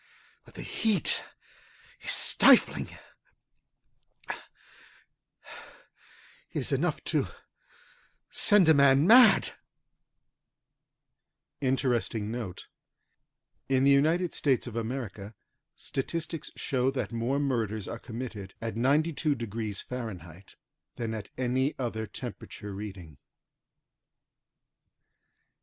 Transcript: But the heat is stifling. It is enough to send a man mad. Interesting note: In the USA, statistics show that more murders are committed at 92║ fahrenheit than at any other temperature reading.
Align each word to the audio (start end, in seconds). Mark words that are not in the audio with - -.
But 0.45 0.55
the 0.55 0.63
heat 0.63 1.21
is 2.01 2.09
stifling. 2.11 2.87
It 4.31 4.39
is 6.53 6.71
enough 6.71 7.03
to 7.03 7.27
send 8.31 8.67
a 8.67 8.73
man 8.73 9.05
mad. 9.05 9.51
Interesting 11.59 12.31
note: 12.31 12.65
In 13.69 13.83
the 13.83 13.91
USA, 13.91 15.33
statistics 15.75 16.51
show 16.55 16.89
that 16.89 17.11
more 17.11 17.37
murders 17.39 17.87
are 17.87 17.99
committed 17.99 18.55
at 18.59 18.73
92║ 18.73 19.83
fahrenheit 19.83 20.55
than 20.95 21.13
at 21.13 21.29
any 21.37 21.77
other 21.77 22.07
temperature 22.07 22.73
reading. 22.73 23.19